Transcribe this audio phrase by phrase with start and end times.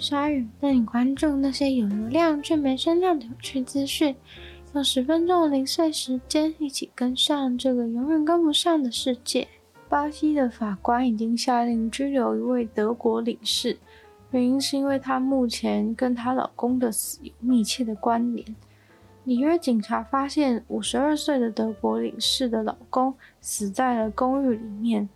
[0.00, 4.14] 鲨鱼，带你关注那些有流量却没声量的有趣资讯。
[4.74, 9.48] 用十分钟的零碎时间，一起跟上这个永远跟不上的世界。
[9.88, 13.78] 巴西的法官已经下令拘留一位德国领事，
[14.30, 18.56] 原因是因为她目前跟她老公的死有密切的关联。
[19.24, 25.08] 里约警察发现五十二岁的德国领事的老公死在了公寓里面。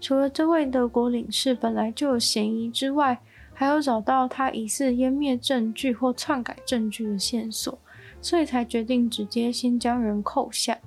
[0.00, 3.18] 除了这位德国领事本来就有嫌疑之外，
[3.58, 7.76] 还有找到他疑似湮灭证据或篡改证据的线索，
[8.22, 10.78] 所以才决定直接先将人扣下。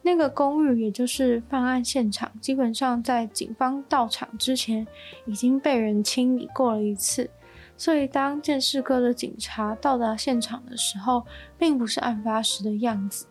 [0.00, 4.86] 那个公寓，也就是犯案现场，基本上在警方到场之前
[5.26, 7.28] 已经被人清理过了一次，
[7.76, 11.26] 所以当鉴识科的警察到达现场的时候，
[11.58, 13.26] 并不是案发时的样子。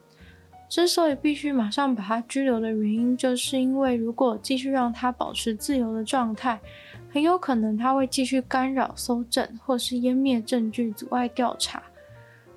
[0.69, 6.59] 之所以必须马上把他拘留的原因，就是因为如果继续让他保持自由的状态，
[7.09, 11.81] 很有可能他会继续干扰搜证，或是湮灭证据，阻碍调查。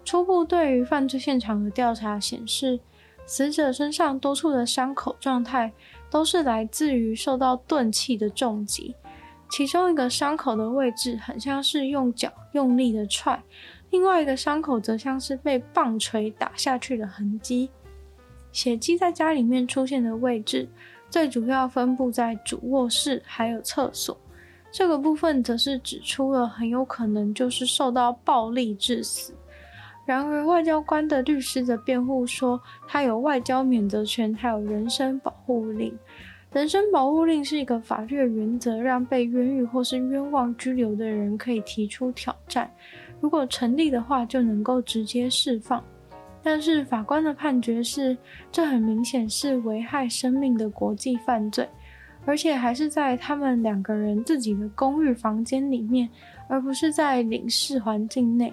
[0.04, 2.80] 初步对于犯罪现场的调查显示，
[3.26, 5.72] 死者身上多处的伤口状态
[6.10, 8.94] 都是来自于受到钝器的重击，
[9.48, 13.40] 其中一个伤口的位置很像是用脚用力的踹，
[13.90, 17.70] 另外一个伤口则像是被棒槌打下去的痕迹。
[18.50, 20.68] 血迹在家里面出现的位置，
[21.08, 24.18] 最主要分布在主卧室还有厕所，
[24.72, 29.34] 这个部分则是指出了很有可能就是受到暴力致死。
[30.06, 35.96] 然而，外交官的律师的辩护说，他有外交免责权，还有人身保护令。
[36.52, 42.68] 人身保护令是一个法律原则，让被冤狱或是冤枉拘留的人可以提出挑战。
[43.20, 45.84] 如果成立的话，就能够直接释放。
[46.42, 48.16] 但是法官的判决是，
[48.50, 51.68] 这很明显是危害生命的国际犯罪，
[52.24, 56.08] 而且还是在他们两个人自己的公寓房间里面，
[56.48, 58.52] 而不是在领事环境内。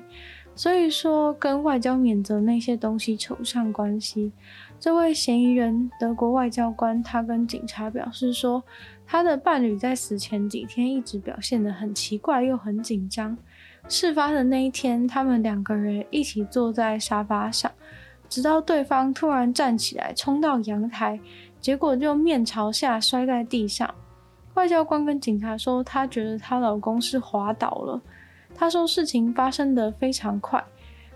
[0.56, 4.32] 所以说，跟外交免责那些东西扯不上关系。
[4.80, 8.64] 这位嫌疑人，德国外交官，他跟警察表示说，
[9.06, 13.38] 他的伴侣在死前几天一直表现得很奇怪，又很紧张。
[13.88, 17.72] 事发的那一天，他们两个人一起坐在沙发上，
[18.28, 21.20] 直到对方突然站起来冲到阳台，
[21.60, 23.94] 结果就面朝下摔在地上。
[24.54, 28.02] 外交官跟警察说，他觉得她老公是滑倒了。
[28.56, 30.64] 他说事情发生得非常快，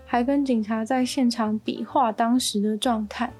[0.06, 3.32] 还跟警察在现场比划当时的状态。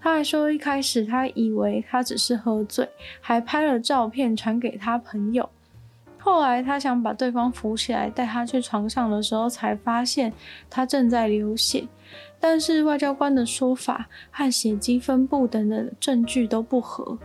[0.00, 2.88] 他还说一开始他以为他只是喝醉，
[3.20, 5.48] 还拍了照片传给他朋友。
[6.18, 10.32] 后来他想把对方扶起来带他去床上的时候，才发现
[10.70, 11.86] 他正在流血。
[12.46, 17.18] 但是外交官的说法和血迹分布等等证据都不合。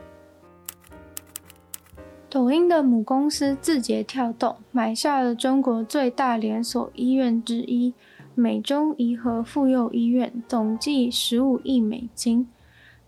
[2.30, 7.94] 抖音的母公司字节跳动买下了中国最大连锁医院之一
[8.34, 12.48] 美中宜和妇幼医院，总计十五亿美金。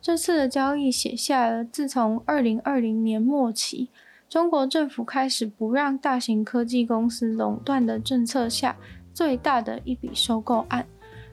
[0.02, 3.88] 这次的交易写下了自从二零二零年末起，
[4.28, 8.76] 中国政府开始不让大型科技公司垄断的政策下
[9.14, 10.86] 最大的一笔收购案。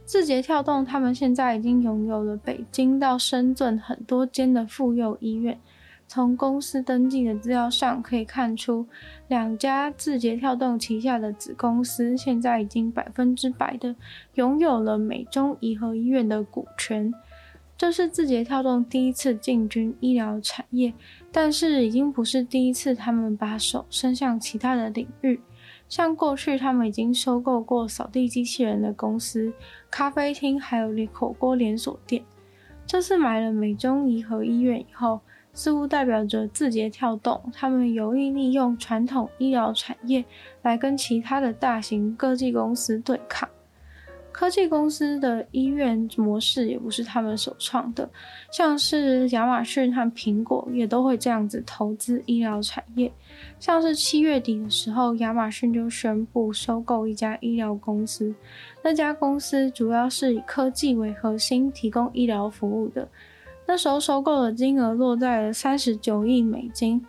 [0.08, 5.60] 字节跳动他们现在已经拥有了北京到深圳很多间的妇幼医院。
[6.06, 8.86] 从公司登记的资料上可以看出，
[9.28, 13.94] 两家字节跳动旗下的子公司现在已经百分之百的
[14.32, 17.12] 拥有了美中宜和医院的股权。
[17.76, 20.94] 这是字节跳动第一次进军医疗产业，
[21.30, 25.38] 但是已经不是第一次他们把手伸向其他的领域。
[25.88, 29.52] 像过去他们已经收购过扫地机器人的公司、
[29.90, 32.22] 咖啡厅，还有火锅连锁店。
[32.86, 35.20] 这次买了美中宜和医院以后，
[35.52, 40.24] 似乎代表着字节跳动，他们有意利用传统医疗产业
[40.62, 43.48] 来跟其他的大型科技公司对抗。
[44.38, 48.08] 科技公司的医院模式也不是他们首创的，
[48.52, 53.10] 像是亚马逊和苹果也都会这样子投资医疗产业。
[53.58, 58.32] 像是七月底的时候，亚马逊就宣布收购一家医疗公司，
[58.80, 63.08] 那家公司主要是以科技为核心，提供医疗服务的。
[63.66, 67.04] 那时候收购的金额落在了三十九亿美金。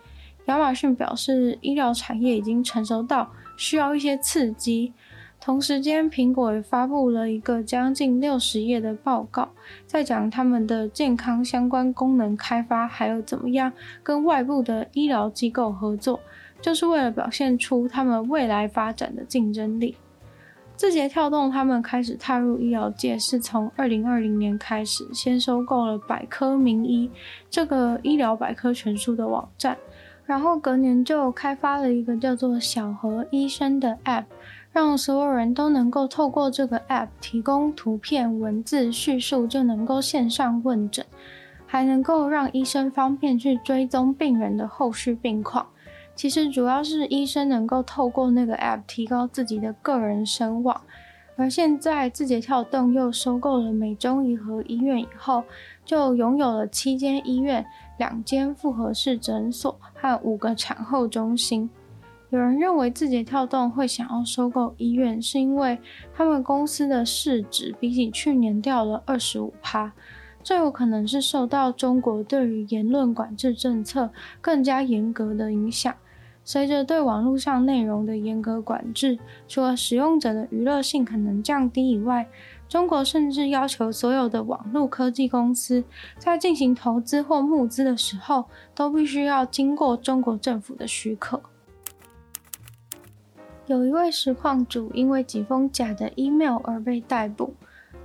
[0.46, 4.92] 亚马逊表示，医疗产业已经成熟到需要一些刺激。
[5.40, 9.48] 同时间，苹果也发布了一个将近六十页的报告，
[9.86, 13.72] 在讲他们的健康相关功能开发，还有怎么样
[14.02, 16.20] 跟外部的医疗机构合作，
[16.60, 19.96] 就是为了表现出他们未来发展的竞争力。
[20.76, 27.10] 字节跳动他们开始踏入医疗界，是从二零二零年开始，先收购了百科名医
[27.48, 29.76] 这个医疗百科全书的网站。
[30.24, 34.24] 然后隔年就开发了一个叫做小何医生的 App，
[34.72, 41.04] 让所有人都能够透过这个 App 提供图片、文字叙述，就能够线上问诊，
[41.66, 45.66] 还能够让医生方便去追踪病人的后续病况。
[46.14, 50.80] 其实主要是医生能够透过那个 App 提高自己的个人声望。
[51.36, 55.42] 而现在字节跳动又收购了美中宜和医院以后，
[55.84, 57.64] 就拥有了七间医院。
[57.98, 61.68] 两间复合式诊所和五个产后中心。
[62.30, 65.76] 有人认为字节跳动会想要收购医院，是因为
[66.14, 69.92] 他们公司的市值比起去年掉了二十五趴。
[70.42, 74.10] 这有可能是受到中国对于言论管制政策
[74.40, 75.92] 更加严格的影响。
[76.44, 79.18] 随着对网络上内容的严格管制，
[79.48, 82.26] 除了使用者的娱乐性可能降低以外，
[82.68, 85.82] 中国甚至要求所有的网络科技公司
[86.16, 91.42] 在进行投资或募资的时候，都必须要经过中国政府的许可。
[93.70, 97.54] 有一位实况主因为几封假的 email 而被逮捕，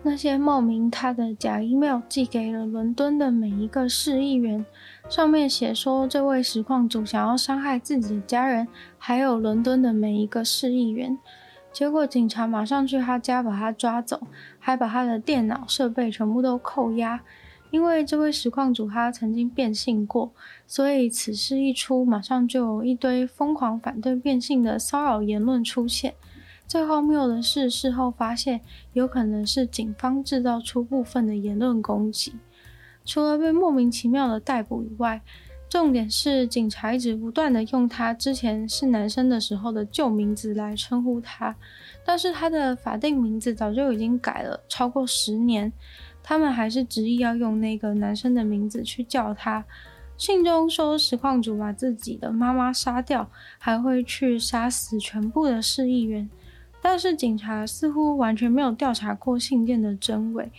[0.03, 4.63] 那些冒名他的假 email 寄给了伦敦的每一个市议员，
[5.09, 8.67] 上面写说这位实况主想要伤害自己的家人，
[8.99, 11.17] 还有伦敦的每一个市议员。
[11.73, 14.21] 结果警察马上去他家把他抓走，
[14.59, 17.19] 还把他的电脑设备全部都扣押。
[17.75, 20.31] 因为这位实况主他曾经变性过，
[20.65, 26.13] 所以此事一出，马上就有一堆疯狂反对变性的骚扰言论出现。
[26.65, 28.61] 最荒谬的是，事后发现
[28.93, 32.35] 有可能是警方制造出部分的言论攻击。
[33.03, 35.21] 除了被莫名其妙的逮捕以外，
[35.67, 41.53] 重点是，警察一直不断的用他之前是男生的时候的旧名字来称呼他，
[42.05, 45.73] 但是他的法定名字早就已经改了超过十年，
[46.27, 49.63] 他们还是执意要用那个男生的名字去叫他。
[50.17, 53.29] 信中说，实况主把自己的妈妈杀掉，
[53.59, 56.27] 还会去杀死全部的市议员，
[56.81, 60.51] 但是警察似乎完全没有调查过信件的真伪。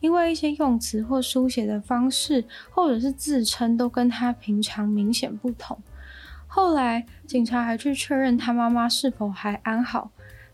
[0.00, 5.78] 因为一些用词或书写的方式，或者是自称，都跟他平常明显不同。
[6.48, 10.10] 后来，警察还去确认他妈妈是否还安好。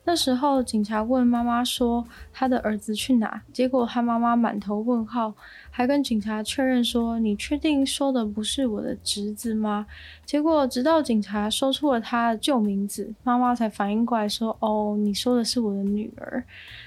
[0.08, 2.02] 那时候，警察问妈妈说
[2.32, 5.34] ：“他的儿子去哪？”结果他妈妈满头问号，
[5.70, 9.87] 还跟警察确认说：“你确定说的不是我的侄子吗？”
[10.25, 16.43] 结果直到警察说出了他的旧名字，妈妈才反应过来说：“哦，你说的是我的女儿。”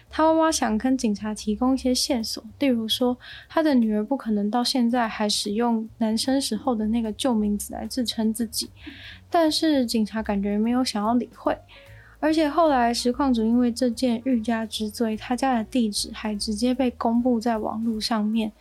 [0.10, 3.16] 他妈妈想跟警察提供一些线索，例如说
[3.48, 8.72] 他的女儿不可能到现在还使用男生时候的那个旧名字来自称自己，
[9.30, 11.56] 但是警察感觉没有想要理会。
[12.22, 18.52] 而且后来，实况主因为这件欲加之罪，他家的地址还直接被公布在网络上面。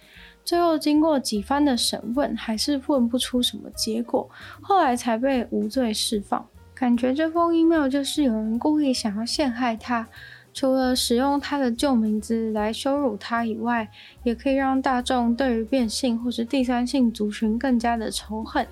[0.43, 4.29] 最后经过几番的审问，还是问不出什么结果，
[4.63, 6.45] 后来才被无罪释放。
[6.75, 10.09] 感觉这封 email 就是有人故意想要陷害他，
[10.55, 13.87] 除了使用他的旧名字来羞辱他以外，
[14.23, 18.67] 也可以让大众对于变性或是第三性族群更加的仇恨。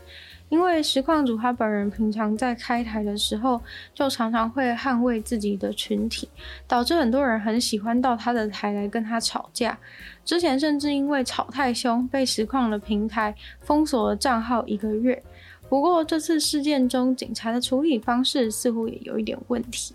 [0.49, 3.61] 因为实况主他本人平常在开台的时候，
[3.95, 6.29] 就常常会捍卫自己的群体，
[6.67, 9.79] 导致很多人很喜欢到他的台来跟他吵架。
[10.25, 15.23] 之前甚至因为吵太凶，被实况的平台封锁了账号一个月。
[15.69, 19.95] 不过这次事件中，警察的处理方式似乎也有一点问题。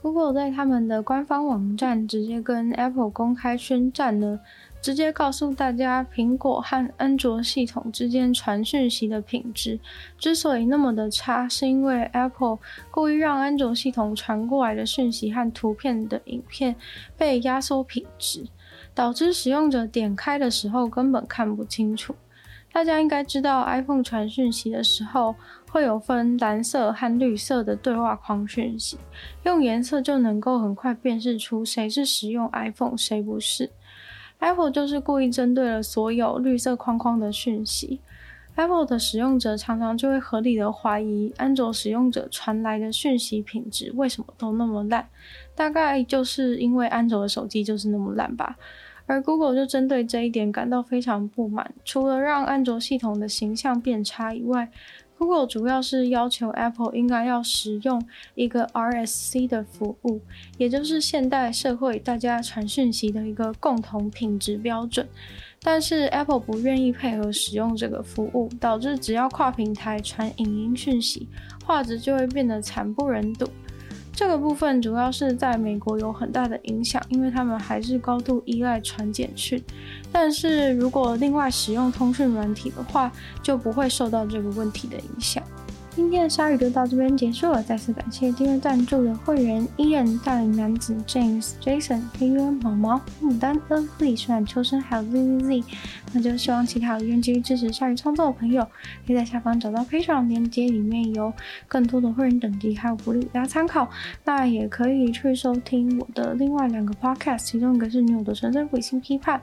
[0.00, 4.40] Google 在他们的官方网站直接跟 Apple 公开宣战了。
[4.82, 9.78] 直接告诉大家，苹果和安卓系统之间传讯息的品质
[10.18, 12.58] 之所以那么的差，是因为 Apple
[12.90, 16.74] 故意让安卓系统传过来的讯息和图片的影片
[17.16, 18.44] 被压缩品质，
[18.92, 22.16] 导致使用者点开的时候根本看不清楚。
[22.72, 25.36] 大家应该知道，iPhone 传讯息的时候
[25.70, 28.98] 会有分蓝色和绿色的对话框讯息，
[29.44, 33.70] 用颜色就能够很快辨识出谁是使用 iPhone，谁不是。
[34.42, 38.00] Apple 就是故意针对了所有绿色框框的讯息
[38.56, 45.08] ，Apple 的使用者常常就会合理的怀疑安卓使用者传来的讯息品质为什么都那么烂，
[45.54, 48.56] 大概就是因为安卓的手机就是那么烂吧。
[49.06, 54.70] 而 Google 就针对这一点感到非常不满，除了让安卓系统的形象变差以外
[55.22, 60.20] ，Google 主要是要求 Apple 应该要使用一个 RSC 的服务，
[60.58, 65.06] 也就是现代社会大家传讯息的一个共同品质标准。
[65.62, 71.28] 但是 Apple 不愿意配合使用这个服务，导致只要跨平台传影音讯息，
[71.64, 73.48] 画质就会变得惨不忍睹。
[74.12, 79.62] 这个部分主要是在美国有很大的影响，因为他们还是高度依赖传简讯。
[80.12, 83.10] 但是如果另外使用通讯软体的话，
[83.42, 85.42] 就不会受到这个问题的影响。
[85.94, 95.64] 今天的鲨鱼就到这边结束了，再次感谢今日赞助的会员：Ian、大龄男子、James、Jason、黑渊、毛毛、牡丹、Earthly、水染秋生，还有 ZZZ。
[96.14, 98.66] 那就希望其他有愿继续支持鲨鱼创作的朋友，
[99.06, 101.30] 可以在下方找到 Patreon 链接，里面有
[101.68, 103.86] 更多的会员等级还有福利给大家参考。
[104.24, 109.38] 那也可以去收听我的另外两个 Podcast，其中一个是女友的纯粹理性批判，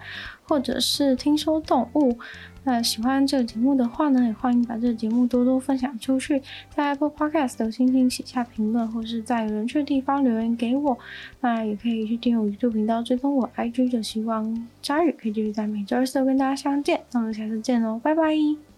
[0.49, 2.17] 或者是听说动物。
[2.65, 6.41] 那喜欢这个节目的话呢，也欢迎把这个节目多多分享出去，
[6.75, 10.97] 在 Apple Podcast 的星星写下评论，或是在有人去的地方留言给我。
[11.39, 13.89] 那也可以去订阅我 YouTube 频道，追踪我 IG。
[13.89, 17.01] 就希望佳宇可以继续在每周二四跟大家相见。
[17.13, 18.68] 那我们下次见喽，拜拜。